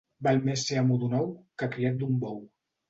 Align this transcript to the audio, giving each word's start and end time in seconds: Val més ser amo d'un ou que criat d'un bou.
Val 0.27 0.39
més 0.47 0.63
ser 0.69 0.79
amo 0.83 0.97
d'un 1.03 1.15
ou 1.21 1.31
que 1.63 1.71
criat 1.77 2.03
d'un 2.03 2.21
bou. 2.27 2.47